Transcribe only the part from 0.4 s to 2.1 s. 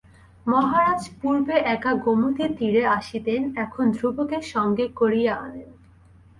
মহারাজ পূর্বে একা